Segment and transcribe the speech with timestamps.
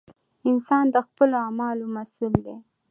[0.49, 2.55] انسان د خپلو اعمالو مسؤول دی!